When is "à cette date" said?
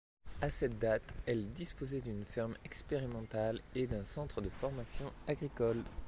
0.41-1.13